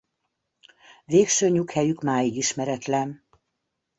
Végső 1.05 1.49
nyughelyük 1.49 2.01
máig 2.01 2.35
ismeretlen. 2.35 3.25